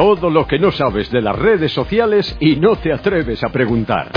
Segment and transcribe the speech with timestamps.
[0.00, 4.10] Todo lo que no sabes de las redes sociales y no te atreves a preguntar.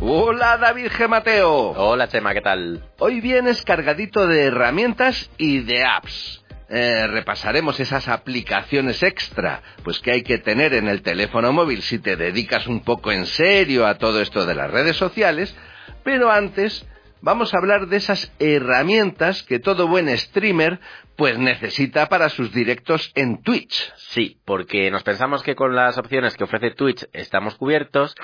[0.00, 1.08] Hola David G.
[1.08, 1.72] Mateo.
[1.76, 2.82] Hola Chema, ¿qué tal?
[3.00, 6.42] Hoy vienes cargadito de herramientas y de apps.
[6.70, 11.98] Eh, repasaremos esas aplicaciones extra, pues que hay que tener en el teléfono móvil si
[11.98, 15.54] te dedicas un poco en serio a todo esto de las redes sociales,
[16.02, 16.86] pero antes
[17.20, 20.80] vamos a hablar de esas herramientas que todo buen streamer
[21.16, 23.92] pues necesita para sus directos en Twitch.
[23.96, 28.14] Sí, porque nos pensamos que con las opciones que ofrece Twitch estamos cubiertos,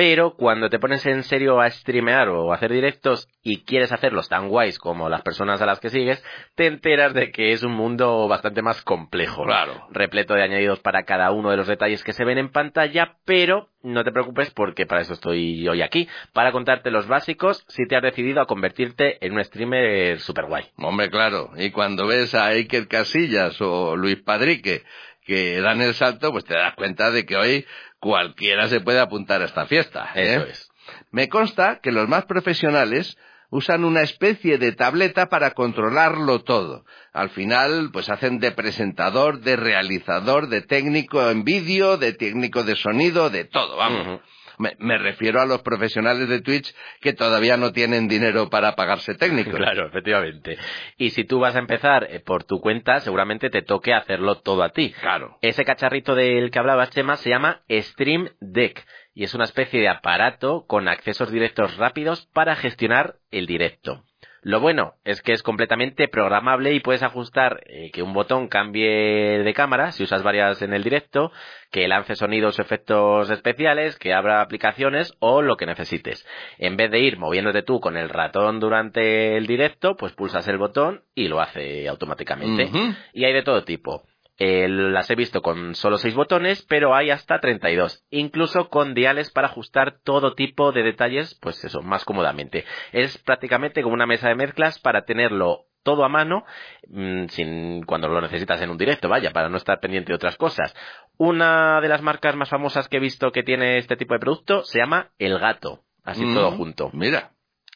[0.00, 4.30] pero cuando te pones en serio a streamear o a hacer directos y quieres hacerlos
[4.30, 7.72] tan guays como las personas a las que sigues, te enteras de que es un
[7.72, 9.44] mundo bastante más complejo.
[9.44, 9.88] Claro.
[9.90, 13.68] Repleto de añadidos para cada uno de los detalles que se ven en pantalla, pero
[13.82, 17.94] no te preocupes porque para eso estoy hoy aquí, para contarte los básicos si te
[17.94, 20.64] has decidido a convertirte en un streamer super guay.
[20.78, 21.50] Hombre, claro.
[21.58, 24.82] Y cuando ves a Iker Casillas o Luis Padrique
[25.26, 27.66] que dan el salto, pues te das cuenta de que hoy
[28.00, 30.10] cualquiera se puede apuntar a esta fiesta.
[30.14, 30.34] ¿eh?
[30.34, 30.70] Eso es.
[31.12, 33.16] Me consta que los más profesionales
[33.50, 36.84] usan una especie de tableta para controlarlo todo.
[37.12, 42.76] Al final, pues hacen de presentador, de realizador, de técnico en vídeo, de técnico de
[42.76, 44.20] sonido, de todo, vamos.
[44.60, 49.14] Me, me refiero a los profesionales de Twitch que todavía no tienen dinero para pagarse
[49.14, 49.54] técnicos.
[49.60, 50.58] Claro, efectivamente.
[50.96, 54.62] Y si tú vas a empezar eh, por tu cuenta, seguramente te toque hacerlo todo
[54.62, 54.92] a ti.
[55.00, 55.36] Claro.
[55.42, 58.84] Ese cacharrito del que hablabas, Chema, se llama Stream Deck
[59.14, 64.02] y es una especie de aparato con accesos directos rápidos para gestionar el directo.
[64.42, 69.42] Lo bueno es que es completamente programable y puedes ajustar eh, que un botón cambie
[69.42, 71.30] de cámara si usas varias en el directo,
[71.70, 76.26] que lance sonidos o efectos especiales, que abra aplicaciones o lo que necesites.
[76.58, 80.58] En vez de ir moviéndote tú con el ratón durante el directo, pues pulsas el
[80.58, 82.70] botón y lo hace automáticamente.
[83.12, 84.04] Y hay de todo tipo.
[84.42, 89.30] Eh, las he visto con solo 6 botones, pero hay hasta 32, incluso con diales
[89.30, 92.64] para ajustar todo tipo de detalles, pues eso, más cómodamente.
[92.92, 96.44] Es prácticamente como una mesa de mezclas para tenerlo todo a mano,
[96.88, 100.38] mm, sin, cuando lo necesitas en un directo, vaya, para no estar pendiente de otras
[100.38, 100.74] cosas.
[101.18, 104.64] Una de las marcas más famosas que he visto que tiene este tipo de producto
[104.64, 107.32] se llama El Gato, así Mm, todo junto Mira.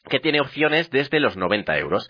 [0.09, 2.09] Que tiene opciones desde los 90 euros.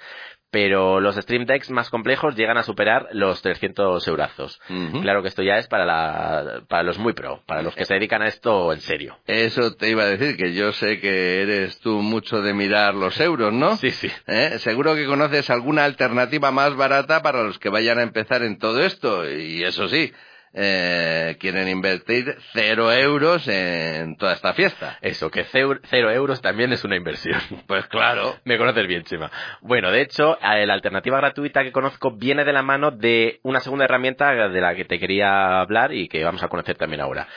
[0.52, 4.62] Pero los Stream Decks más complejos llegan a superar los 300 eurazos.
[4.70, 5.02] Ujú.
[5.02, 7.96] Claro que esto ya es para, la, para los muy pro, para los que se
[7.96, 9.18] dedican a esto en serio.
[9.26, 13.20] Eso te iba a decir, que yo sé que eres tú mucho de mirar los
[13.20, 13.76] euros, ¿no?
[13.76, 14.10] Sí, sí.
[14.28, 14.58] ¿Eh?
[14.60, 18.82] Seguro que conoces alguna alternativa más barata para los que vayan a empezar en todo
[18.82, 19.30] esto.
[19.30, 20.14] Y eso sí,
[20.58, 24.98] eh, quieren invertir cero euros en toda esta fiesta.
[25.02, 27.42] Eso, que cero euros también es una inversión.
[27.68, 28.38] Pues claro.
[28.46, 29.32] Me conoces bien, Chema.
[29.62, 33.86] Bueno, de hecho, la alternativa gratuita que conozco viene de la mano de una segunda
[33.86, 37.28] herramienta de la que te quería hablar y que vamos a conocer también ahora.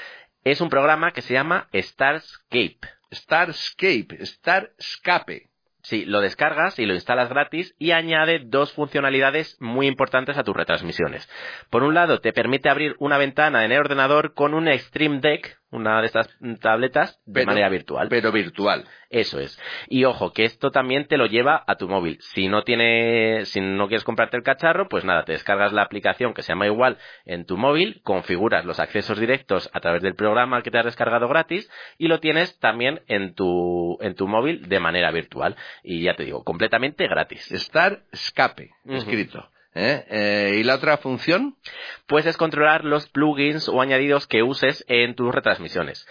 [0.44, 2.78] Es un programa que se llama Starscape.
[3.12, 5.48] Starscape, Starscape.
[5.83, 10.56] Sí, lo descargas y lo instalas gratis y añade dos funcionalidades muy importantes a tus
[10.56, 11.28] retransmisiones.
[11.71, 15.59] Por un lado, te permite abrir una ventana en el ordenador con un Stream Deck,
[15.70, 16.28] una de estas
[16.60, 18.08] tabletas, de Pero- manera virtual.
[18.08, 18.84] Pero virtual.
[19.10, 19.58] Eso es.
[19.88, 22.18] Y ojo, que esto también te lo lleva a tu móvil.
[22.20, 26.34] Si no tiene, si no quieres comprarte el cacharro, pues nada, te descargas la aplicación
[26.34, 30.62] que se llama igual en tu móvil, configuras los accesos directos a través del programa
[30.62, 34.80] que te has descargado gratis y lo tienes también en tu, en tu móvil de
[34.80, 35.56] manera virtual.
[35.82, 37.48] Y ya te digo, completamente gratis.
[37.54, 38.94] Starscape, Ujú.
[38.97, 39.48] escrito.
[39.80, 40.04] ¿Eh?
[40.10, 41.54] Eh, ¿Y la otra función?
[42.09, 46.04] Puedes controlar los plugins o añadidos que uses en tus retransmisiones.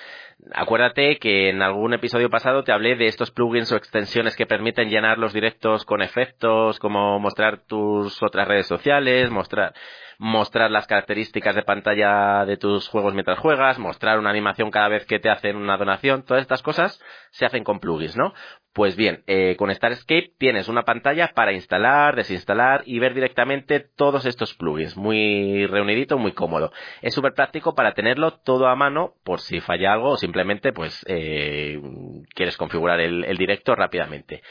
[0.53, 4.89] Acuérdate que en algún episodio pasado te hablé de estos plugins o extensiones que permiten
[4.89, 9.73] llenar los directos con efectos, como mostrar tus otras redes sociales, mostrar
[10.17, 15.05] mostrar las características de pantalla de tus juegos mientras juegas, mostrar una animación cada vez
[15.05, 18.33] que te hacen una donación, todas estas cosas se hacen con plugins, ¿no?
[18.73, 24.27] Pues bien, eh, con Starscape tienes una pantalla para instalar, desinstalar y ver directamente todos
[24.27, 24.95] estos plugins.
[24.95, 26.71] Muy reunidito, muy cómodo.
[27.01, 31.03] Es súper práctico para tenerlo todo a mano por si falla algo o simplemente pues
[31.07, 31.79] eh,
[32.35, 34.43] quieres configurar el directo rápidamente.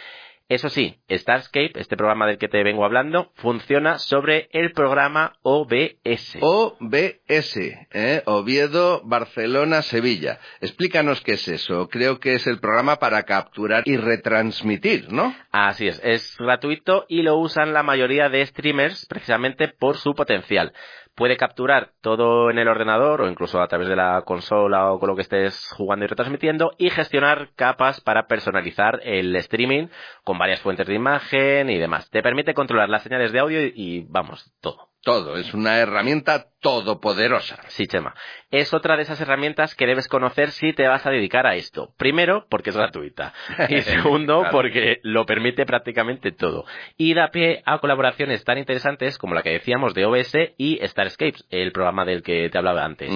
[0.49, 6.39] Eso sí, Starscape, este programa del que te vengo hablando, funciona sobre el programa OBS.
[6.41, 7.57] OBS,
[7.93, 8.23] ¿eh?
[8.27, 10.39] Oviedo, Barcelona, Sevilla.
[10.61, 11.89] Explícanos qué es eso.
[11.89, 15.35] Creo que es el programa para capturar y retransmitir, ¿no?
[15.51, 20.73] Así es, es gratuito y lo usan la mayoría de streamers precisamente por su potencial
[21.17, 25.09] puede capturar todo en el ordenador o incluso a través de la consola o con
[25.09, 29.89] lo que estés jugando y retransmitiendo y gestionar capas para personalizar el streaming
[30.23, 32.09] con varias fuentes de imagen y demás.
[32.11, 34.91] Te permite controlar las señales de audio y, vamos, todo.
[35.07, 37.61] Todo, es una herramienta todopoderosa.
[37.69, 38.13] Sí, Chema.
[38.51, 41.95] Es otra de esas herramientas que debes conocer si te vas a dedicar a esto.
[41.97, 43.33] Primero, porque es gratuita.
[43.69, 46.65] Y segundo, porque lo permite prácticamente todo.
[46.97, 51.47] Y da pie a colaboraciones tan interesantes como la que decíamos de OBS y Starscapes,
[51.51, 53.09] el programa del que te hablaba antes.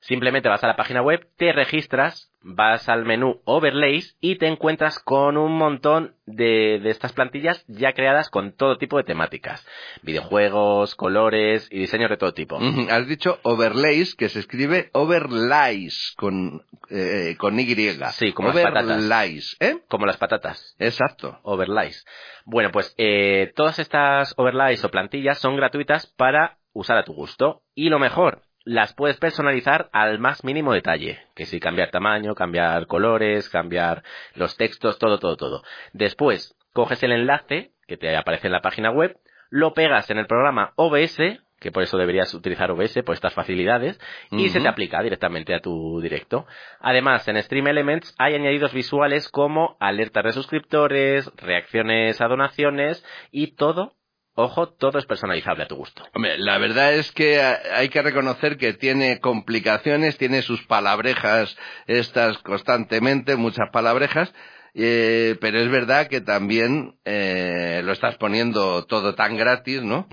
[0.05, 4.99] Simplemente vas a la página web, te registras, vas al menú Overlays y te encuentras
[4.99, 9.65] con un montón de, de, estas plantillas ya creadas con todo tipo de temáticas.
[10.03, 12.59] Videojuegos, colores y diseños de todo tipo.
[12.91, 17.65] Has dicho Overlays, que se escribe Overlays con, eh, con Y.
[18.11, 19.57] Sí, como overlays, las patatas.
[19.59, 19.79] ¿eh?
[19.87, 20.75] Como las patatas.
[20.77, 21.39] Exacto.
[21.41, 22.05] Overlays.
[22.45, 27.63] Bueno, pues eh, todas estas overlays o plantillas son gratuitas para usar a tu gusto.
[27.73, 32.87] Y lo mejor, las puedes personalizar al más mínimo detalle, que si cambiar tamaño, cambiar
[32.87, 34.03] colores, cambiar
[34.33, 35.63] los textos, todo, todo, todo.
[35.93, 39.17] Después, coges el enlace que te aparece en la página web,
[39.49, 41.17] lo pegas en el programa OBS,
[41.59, 43.99] que por eso deberías utilizar OBS por estas facilidades,
[44.31, 46.47] y se te aplica directamente a tu directo.
[46.79, 53.55] Además, en Stream Elements hay añadidos visuales como alertas de suscriptores, reacciones a donaciones y
[53.55, 53.93] todo
[54.37, 56.03] Ojo, todo es personalizable a tu gusto.
[56.13, 62.37] Hombre, la verdad es que hay que reconocer que tiene complicaciones, tiene sus palabrejas estas
[62.39, 64.33] constantemente, muchas palabrejas,
[64.73, 70.09] eh, pero es verdad que también eh, lo estás poniendo todo tan gratis, ¿no?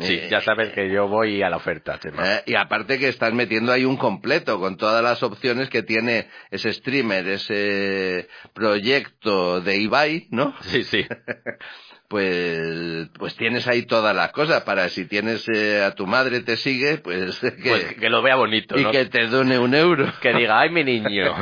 [0.00, 1.98] Sí, ya sabes que yo voy a la oferta.
[2.04, 6.28] Eh, y aparte que estás metiendo ahí un completo con todas las opciones que tiene
[6.50, 10.54] ese streamer, ese proyecto de Ibai, ¿no?
[10.62, 11.04] Sí, sí.
[12.12, 16.58] pues pues tienes ahí todas las cosas para si tienes eh, a tu madre te
[16.58, 18.90] sigue pues que, pues que lo vea bonito y ¿no?
[18.90, 21.34] que te done un euro que diga ay mi niño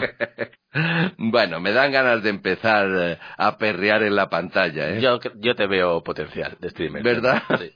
[1.18, 5.00] bueno me dan ganas de empezar eh, a perrear en la pantalla ¿eh?
[5.00, 7.72] yo yo te veo potencial de streamer verdad sí.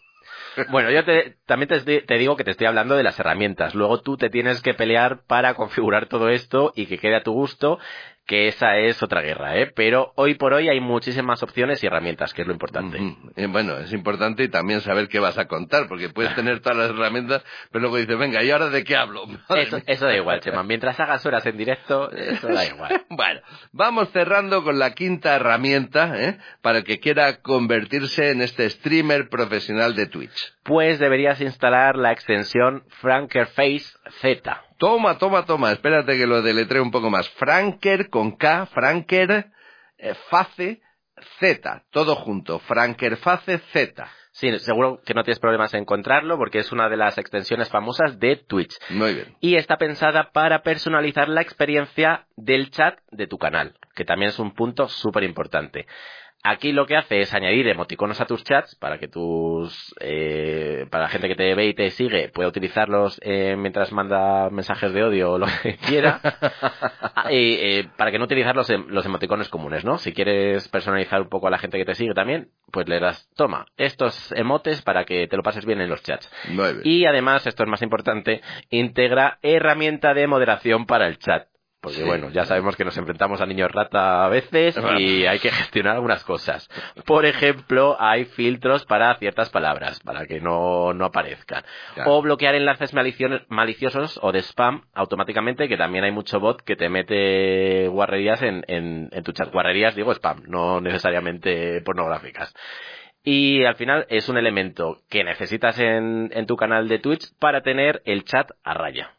[0.70, 3.74] Bueno, yo te, también te, te, digo que te estoy hablando de las herramientas.
[3.74, 7.32] Luego tú te tienes que pelear para configurar todo esto y que quede a tu
[7.32, 7.80] gusto
[8.26, 9.70] que esa es otra guerra, ¿eh?
[9.74, 12.98] Pero hoy por hoy hay muchísimas opciones y herramientas, que es lo importante.
[12.98, 13.52] Mm -hmm.
[13.52, 16.90] bueno, es importante y también saber qué vas a contar, porque puedes tener todas las
[16.90, 19.24] herramientas, pero luego dices, venga, ¿y ahora de qué hablo?
[19.54, 20.62] Eso, eso, da igual, Chema.
[20.62, 23.04] Mientras hagas horas en directo, eso da igual.
[23.10, 23.40] bueno,
[23.72, 26.38] vamos cerrando con la quinta herramienta, ¿eh?
[26.62, 30.54] Para el que quiera convertirse en este streamer profesional de Twitch.
[30.64, 33.84] Pues deberías instalar la extensión Frankerface
[34.20, 34.63] Z.
[34.78, 35.72] Toma, toma, toma.
[35.72, 37.28] Espérate que lo deletreo un poco más.
[37.30, 39.50] Franker con K, Franker,
[39.98, 40.82] eh, Face,
[41.38, 44.08] Z, todo junto, Frankerface Z.
[44.32, 48.18] Sí, seguro que no tienes problemas en encontrarlo porque es una de las extensiones famosas
[48.18, 48.76] de Twitch.
[48.90, 49.36] Muy bien.
[49.40, 54.40] Y está pensada para personalizar la experiencia del chat de tu canal, que también es
[54.40, 55.86] un punto súper importante.
[56.46, 61.04] Aquí lo que hace es añadir emoticonos a tus chats para que tus eh, para
[61.04, 65.02] la gente que te ve y te sigue pueda utilizarlos eh, mientras manda mensajes de
[65.04, 66.20] odio o lo que quiera
[67.30, 69.96] y, eh, para que no utilizar los, em- los emoticones comunes, ¿no?
[69.96, 73.26] Si quieres personalizar un poco a la gente que te sigue también, pues le das
[73.36, 76.30] toma estos emotes para que te lo pases bien en los chats.
[76.84, 81.46] Y además, esto es más importante, integra herramienta de moderación para el chat.
[81.84, 82.02] Porque Sí.
[82.04, 85.94] bueno, ya sabemos que nos enfrentamos a niños rata a veces y hay que gestionar
[85.96, 86.66] algunas cosas.
[87.04, 91.62] Por ejemplo, hay filtros para ciertas palabras, para que no, no aparezcan.
[92.06, 96.74] O bloquear enlaces malicio- maliciosos o de spam automáticamente, que también hay mucho bot que
[96.74, 99.52] te mete guarrerías en, en, en tu chat.
[99.52, 102.54] Guarrerías digo spam, no necesariamente pornográficas.
[103.26, 107.62] Y al final es un elemento que necesitas en, en tu canal de Twitch para
[107.62, 109.14] tener el chat a raya.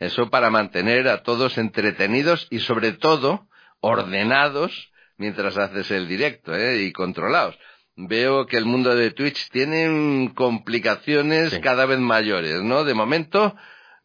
[0.00, 3.46] Eso para mantener a todos entretenidos y sobre todo
[3.80, 6.82] ordenados mientras haces el directo ¿eh?
[6.82, 7.56] y controlados.
[7.94, 11.60] Veo que el mundo de Twitch tiene complicaciones Sí.
[11.60, 12.84] cada vez mayores, ¿no?
[12.84, 13.56] De momento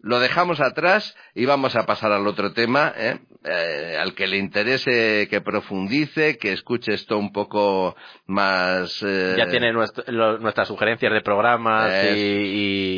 [0.04, 3.20] lo dejamos atrás y vamos a pasar al otro tema, ¿eh?
[3.44, 7.96] Eh, al que le interese que profundice, que escuche esto un poco
[8.28, 9.02] más...
[9.04, 11.92] eh, Ya tiene nuestro- lo- nuestras sugerencias de programas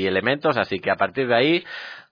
[0.02, 1.64] y elementos, así que a partir de ahí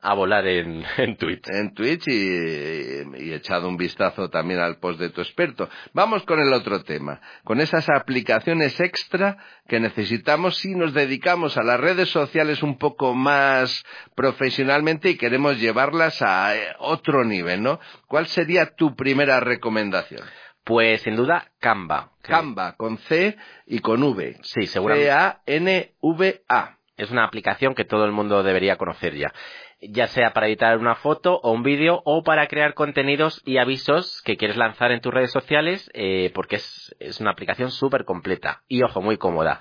[0.01, 1.47] a volar en, en Twitch.
[1.49, 5.69] en Twitch y, y echado un vistazo también al post de tu experto.
[5.93, 11.63] Vamos con el otro tema, con esas aplicaciones extra que necesitamos si nos dedicamos a
[11.63, 13.83] las redes sociales un poco más
[14.15, 17.79] profesionalmente y queremos llevarlas a eh, otro nivel, ¿no?
[18.07, 20.21] ¿Cuál sería tu primera recomendación?
[20.63, 22.11] Pues sin duda Canva.
[22.21, 24.37] Canva, con C y con V.
[24.43, 25.09] Sí, seguramente.
[25.09, 26.77] C-A-N-V-A.
[27.01, 29.33] Es una aplicación que todo el mundo debería conocer ya.
[29.81, 34.21] Ya sea para editar una foto o un vídeo o para crear contenidos y avisos
[34.21, 38.61] que quieres lanzar en tus redes sociales, eh, porque es, es una aplicación súper completa
[38.67, 39.59] y, ojo, muy cómoda.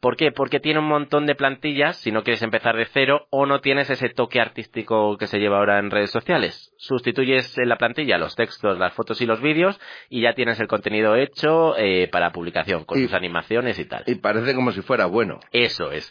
[0.00, 0.32] ¿Por qué?
[0.32, 3.90] Porque tiene un montón de plantillas si no quieres empezar de cero o no tienes
[3.90, 6.72] ese toque artístico que se lleva ahora en redes sociales.
[6.78, 9.78] Sustituyes en la plantilla los textos, las fotos y los vídeos
[10.08, 14.04] y ya tienes el contenido hecho eh, para publicación con Y- sus animaciones y tal.
[14.06, 15.38] Y parece como si fuera bueno.
[15.52, 16.10] Eso es.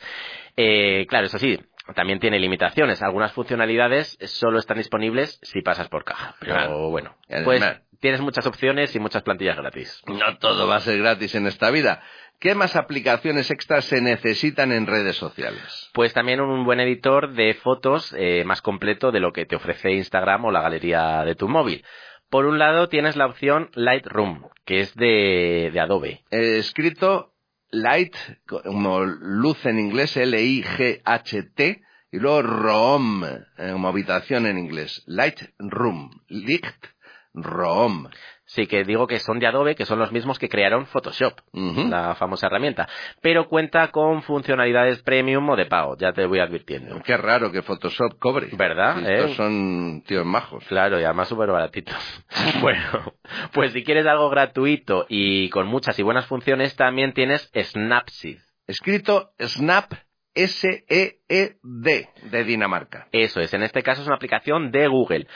[0.56, 1.60] Eh, claro, eso sí,
[1.96, 3.02] también tiene limitaciones.
[3.02, 6.36] Algunas funcionalidades solo están disponibles si pasas por caja.
[6.40, 6.90] Pero Claro.
[6.92, 7.62] bueno, pues
[8.00, 10.02] tienes muchas opciones y muchas plantillas gratis.
[10.08, 12.02] No todo va a ser gratis en esta vida.
[12.40, 15.90] ¿Qué más aplicaciones extras se necesitan en redes sociales?
[15.94, 19.92] Pues también un buen editor de fotos eh, más completo de lo que te ofrece
[19.92, 21.84] Instagram o la galería de tu móvil.
[22.30, 26.24] Por un lado tienes la opción Lightroom, que es de, de Adobe.
[26.30, 27.34] Escrito
[27.72, 28.16] Light,
[28.46, 35.04] como luz en inglés, L-I-G-H-T, y luego Room, eh, como habitación en inglés.
[35.06, 36.86] Lightroom, Licht,
[37.34, 38.10] Room.
[38.46, 42.16] Sí, que digo que son de Adobe, que son los mismos que crearon Photoshop, la
[42.16, 42.90] famosa herramienta.
[43.22, 47.00] Pero cuenta con funcionalidades premium o de pago, ya te voy advirtiendo.
[47.04, 48.50] Qué raro que Photoshop cobre.
[48.54, 49.18] ¿Verdad, eh?
[49.18, 50.66] Estos son tíos majos.
[50.68, 51.96] Claro, y además súper baratitos.
[52.62, 53.14] bueno,
[53.54, 58.40] pues si quieres algo gratuito y con muchas y buenas funciones, también tienes Snapseed.
[58.66, 59.94] Escrito Snap,
[60.44, 63.08] S-E-E-D, de Dinamarca.
[63.12, 65.28] Eso es, en este caso es una aplicación de Google,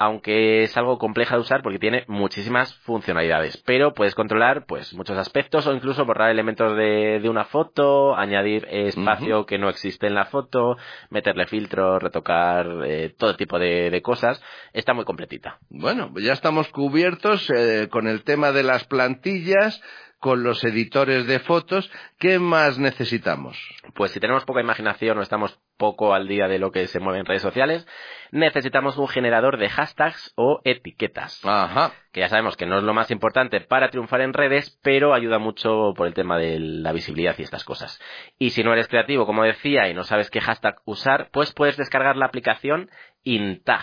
[0.00, 5.16] aunque es algo compleja de usar porque tiene muchísimas funcionalidades, pero puedes controlar pues muchos
[5.16, 10.14] aspectos o incluso borrar elementos de, de una foto, añadir espacio que no existe en
[10.14, 10.76] la foto,
[11.10, 14.42] meterle filtros, retocar eh, todo tipo de, de cosas.
[14.72, 15.58] Está muy completita.
[15.70, 19.80] Bueno, pues ya estamos cubiertos eh, con el tema de las plantillas,
[20.18, 21.90] con los editores de fotos.
[22.18, 23.56] ¿Qué más necesitamos?
[23.94, 27.20] Pues si tenemos poca imaginación o estamos poco al día de lo que se mueve
[27.20, 27.86] en redes sociales,
[28.32, 31.40] necesitamos un generador de hashtags o etiquetas.
[31.44, 31.92] Ajá.
[32.12, 35.38] Que ya sabemos que no es lo más importante para triunfar en redes, pero ayuda
[35.38, 38.00] mucho por el tema de la visibilidad y estas cosas.
[38.38, 41.76] Y si no eres creativo, como decía, y no sabes qué hashtag usar, pues puedes
[41.76, 42.90] descargar la aplicación
[43.22, 43.82] Intag.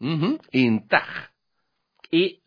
[0.00, 0.38] Ujú.
[0.52, 1.32] Intag.
[2.10, 2.42] Y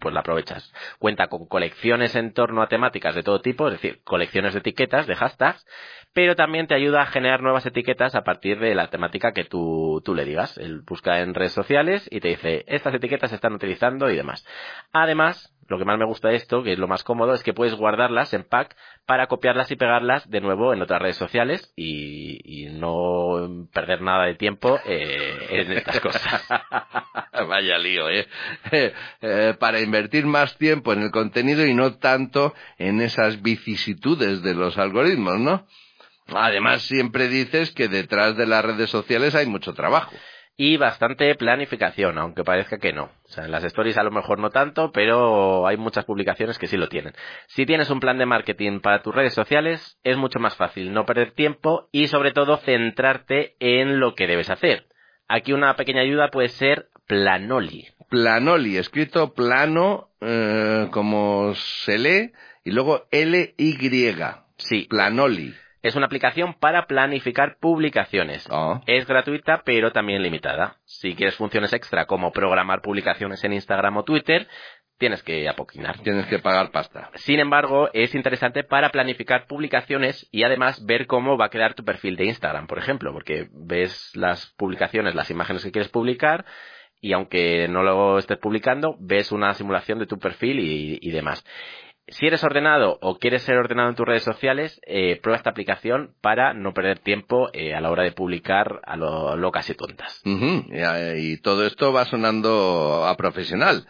[0.00, 0.72] pues la aprovechas.
[0.98, 5.06] Cuenta con colecciones en torno a temáticas de todo tipo, es decir, colecciones de etiquetas,
[5.06, 5.66] de hashtags,
[6.12, 10.02] pero también te ayuda a generar nuevas etiquetas a partir de la temática que tú,
[10.04, 10.56] tú le digas.
[10.58, 14.46] Él busca en redes sociales y te dice, estas etiquetas se están utilizando y demás.
[14.92, 17.52] Además, lo que más me gusta de esto, que es lo más cómodo, es que
[17.52, 18.76] puedes guardarlas en pack
[19.06, 24.34] para copiarlas y pegarlas de nuevo en otras redes sociales y, no perder nada de
[24.34, 26.44] tiempo eh, en estas cosas.
[27.48, 28.26] Vaya lío, ¿eh?
[28.70, 29.54] ¿eh?
[29.58, 34.78] Para invertir más tiempo en el contenido y no tanto en esas vicisitudes de los
[34.78, 35.66] algoritmos, ¿no?
[36.28, 40.12] Además, siempre dices que detrás de las redes sociales hay mucho trabajo
[40.56, 43.04] y bastante planificación, aunque parezca que no.
[43.04, 46.66] O sea, en las stories a lo mejor no tanto, pero hay muchas publicaciones que
[46.66, 47.14] sí lo tienen.
[47.48, 51.06] Si tienes un plan de marketing para tus redes sociales, es mucho más fácil no
[51.06, 54.86] perder tiempo y sobre todo centrarte en lo que debes hacer.
[55.28, 57.88] Aquí una pequeña ayuda puede ser Planoli.
[58.08, 62.32] Planoli, escrito plano eh, como se lee
[62.64, 64.16] y luego L-Y.
[64.56, 64.86] Sí.
[64.88, 65.54] Planoli.
[65.82, 68.48] Es una aplicación para planificar publicaciones.
[68.50, 68.80] Ah.
[68.86, 70.76] Es gratuita, pero también limitada.
[70.84, 74.46] Si quieres funciones extra como programar publicaciones en Instagram o Twitter,
[74.98, 75.98] tienes que apoquinar.
[75.98, 77.10] Tienes que pagar pasta.
[77.14, 81.84] Sin embargo, es interesante para planificar publicaciones y además ver cómo va a quedar tu
[81.84, 86.44] perfil de Instagram, por ejemplo, porque ves las publicaciones, las imágenes que quieres publicar
[87.00, 91.44] y aunque no lo estés publicando, ves una simulación de tu perfil y, y demás
[92.12, 96.14] si eres ordenado o quieres ser ordenado en tus redes sociales, eh, prueba esta aplicación
[96.20, 100.22] para no perder tiempo eh, a la hora de publicar a lo locas y tontas.
[100.24, 103.86] y, todo esto va sonando a profesional.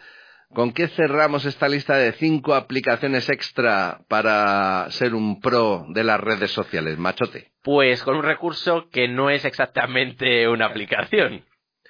[0.53, 6.19] ¿Con qué cerramos esta lista de cinco aplicaciones extra para ser un pro de las
[6.19, 7.51] redes sociales, machote?
[7.63, 11.43] Pues con un recurso que no es exactamente una aplicación.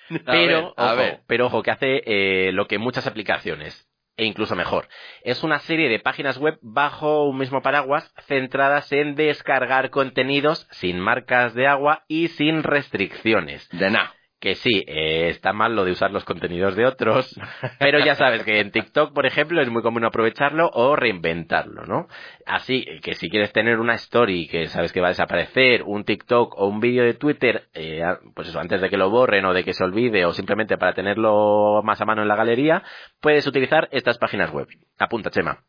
[0.26, 4.88] pero, ojo, pero ojo, que hace eh, lo que muchas aplicaciones e incluso mejor.
[5.24, 11.00] Es una serie de páginas web bajo un mismo paraguas centradas en descargar contenidos sin
[11.00, 13.68] marcas de agua y sin restricciones.
[13.70, 17.34] De nada que sí, eh, está mal lo de usar los contenidos de otros,
[17.80, 22.10] pero ya sabes que en TikTok, por ejemplo, es muy común aprovecharlo o reinventarlo, ¿no?
[22.46, 26.56] Así que si quieres tener una story que sabes que va a desaparecer, un TikTok
[26.58, 28.04] o un vídeo de Twitter, eh,
[28.36, 30.94] pues eso, antes de que lo borren o de que se olvide o simplemente para
[30.94, 32.84] tenerlo más a mano en la galería,
[33.22, 34.68] puedes utilizar estas páginas web.
[35.00, 35.64] Apunta, Chema.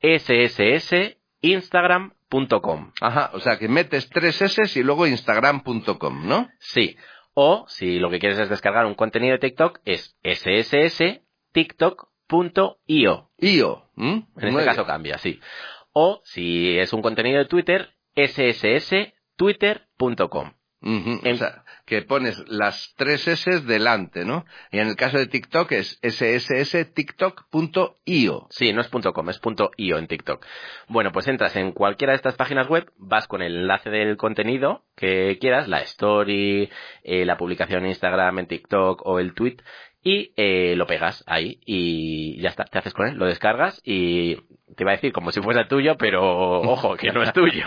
[0.00, 2.92] sssinsstagram.com.
[3.00, 6.48] Ajá, o sea que metes tres S y luego instagram.com, ¿no?
[6.60, 6.96] Sí.
[7.40, 11.22] O, si lo que quieres es descargar un contenido de TikTok, es sstiktok.io.
[13.38, 13.84] IO.
[13.96, 15.38] En este caso cambia, sí.
[15.92, 17.94] O, si es un contenido de Twitter,
[20.80, 24.44] O sea, que pones las tres S delante, ¿no?
[24.70, 27.26] Y en el caso de TikTok es ssstiktok.io.
[28.50, 29.40] Sí, no es .com, es
[29.76, 30.46] .io en TikTok.
[30.86, 34.84] Bueno, pues entras en cualquiera de estas páginas web, vas con el enlace del contenido
[34.94, 36.70] que quieras, la story,
[37.02, 39.56] eh, la publicación en Instagram, en TikTok o el tweet,
[40.08, 44.36] y eh, lo pegas ahí y ya está, te haces con él, lo descargas y
[44.74, 47.66] te iba a decir como si fuese tuyo, pero ojo, que no es tuyo.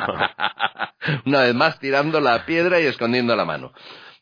[1.28, 3.74] Una vez más tirando la piedra y escondiendo la mano.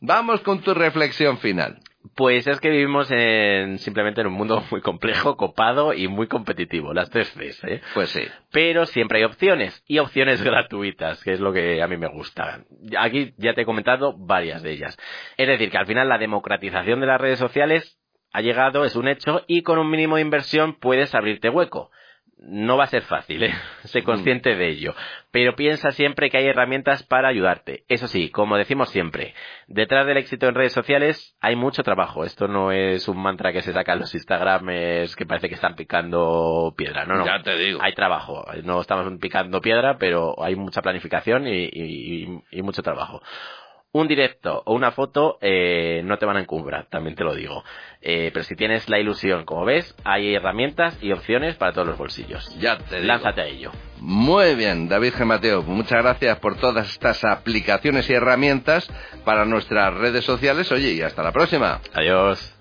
[0.02, 1.80] Vamos con tu reflexión final.
[2.16, 6.94] Pues es que vivimos en, simplemente en un mundo muy complejo, copado y muy competitivo,
[6.94, 7.82] las tres Cs, ¿eh?
[7.94, 8.22] Pues sí.
[8.52, 12.64] Pero siempre hay opciones, y opciones gratuitas, que es lo que a mí me gusta.
[12.98, 14.98] Aquí ya te he comentado varias de ellas.
[15.38, 17.99] Es decir, que al final la democratización de las redes sociales
[18.32, 21.92] ha llegado, es un hecho, y con un mínimo de inversión puedes abrirte hueco.
[22.42, 23.54] No va a ser fácil, ¿eh?
[23.84, 24.96] sé consciente de ello,
[25.30, 27.84] pero piensa siempre que hay herramientas para ayudarte.
[27.90, 29.34] Eso sí, como decimos siempre,
[29.68, 32.24] detrás del éxito en redes sociales hay mucho trabajo.
[32.24, 35.76] Esto no es un mantra que se saca en los Instagrames que parece que están
[35.76, 37.26] picando piedra, no, no.
[37.26, 37.80] Ya te digo.
[37.82, 43.22] Hay trabajo, no estamos picando piedra, pero hay mucha planificación y mucho trabajo
[43.92, 47.64] un directo o una foto eh, no te van a encumbrar, también te lo digo.
[48.02, 51.98] Eh, pero si tienes la ilusión, como ves, hay herramientas y opciones para todos los
[51.98, 52.56] bolsillos.
[52.60, 53.08] Ya te digo.
[53.08, 53.72] Lánzate a ello.
[53.98, 55.26] Muy bien, David G.
[55.26, 58.90] Mateo, muchas gracias por todas estas aplicaciones y herramientas
[59.26, 60.72] para nuestras redes sociales.
[60.72, 61.82] Oye, y hasta la próxima.
[61.94, 62.56] Adiós.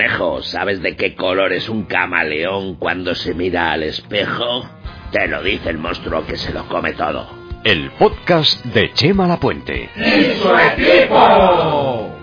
[0.00, 4.66] Conejo, ¿sabes de qué color es un camaleón cuando se mira al espejo?
[5.12, 7.28] Te lo dice el monstruo que se lo come todo.
[7.64, 9.90] El podcast de Chema Lapuente.
[9.94, 12.16] ¡Y su equipo!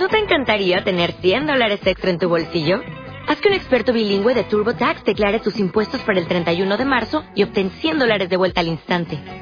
[0.00, 2.82] ¿No te encantaría tener 100 dólares extra en tu bolsillo?
[3.28, 7.22] Haz que un experto bilingüe de TurboTax declare tus impuestos para el 31 de marzo
[7.36, 9.41] y obtén 100 dólares de vuelta al instante.